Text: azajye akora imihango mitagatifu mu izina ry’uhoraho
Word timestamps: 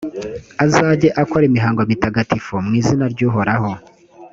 azajye 0.65 1.07
akora 1.21 1.43
imihango 1.49 1.81
mitagatifu 1.91 2.51
mu 2.65 2.71
izina 2.81 3.05
ry’uhoraho 3.13 3.71